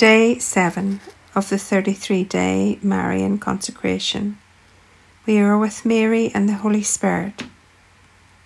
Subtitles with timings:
[0.00, 0.98] Day 7
[1.34, 4.38] of the 33 day Marian consecration.
[5.26, 7.42] We are with Mary and the Holy Spirit,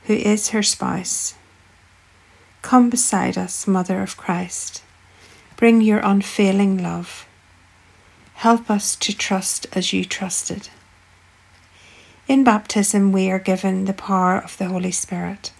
[0.06, 1.36] who is her spouse.
[2.62, 4.82] Come beside us, Mother of Christ.
[5.54, 7.24] Bring your unfailing love.
[8.32, 10.70] Help us to trust as you trusted.
[12.26, 15.52] In baptism, we are given the power of the Holy Spirit.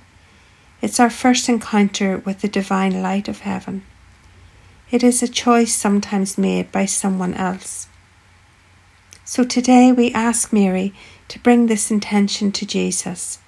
[0.82, 3.84] It's our first encounter with the divine light of heaven.
[4.90, 7.88] It is a choice sometimes made by someone else.
[9.24, 10.92] So today we ask Mary
[11.28, 13.38] to bring this intention to Jesus,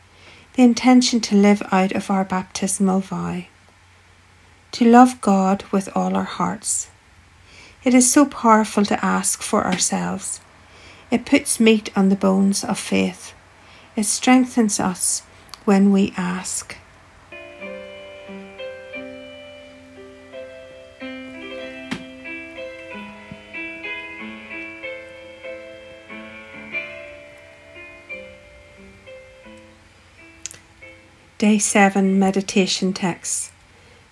[0.55, 3.43] the intention to live out of our baptismal vow,
[4.73, 6.89] to love God with all our hearts.
[7.85, 10.41] It is so powerful to ask for ourselves
[11.11, 13.33] it puts meat on the bones of faith.
[13.95, 15.23] It strengthens us
[15.65, 16.77] when we ask.
[31.39, 33.53] Day 7 Meditation Text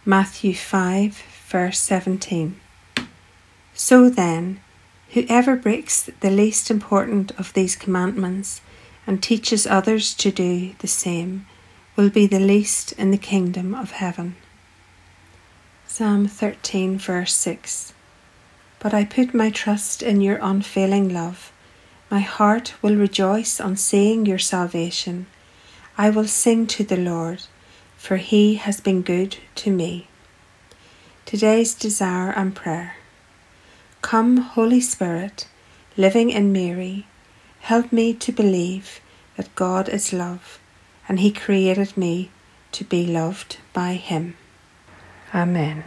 [0.05, 1.15] Matthew 5,
[1.49, 2.61] verse 17.
[3.73, 4.61] So then,
[5.15, 8.61] Whoever breaks the least important of these commandments
[9.07, 11.47] and teaches others to do the same
[11.97, 14.37] will be the least in the kingdom of heaven.
[15.87, 17.95] Psalm 13, verse 6
[18.81, 21.53] But I put my trust in your unfailing love.
[22.11, 25.25] My heart will rejoice on seeing your salvation.
[25.97, 27.43] I will sing to the Lord,
[27.97, 30.09] for he has been good to me.
[31.25, 32.97] Today's desire and prayer.
[34.03, 35.49] Come, Holy Spirit,
[35.97, 37.07] living in Mary,
[37.61, 39.01] help me to believe
[39.37, 40.59] that God is love
[41.09, 42.31] and He created me
[42.73, 44.37] to be loved by Him.
[45.35, 45.85] Amen.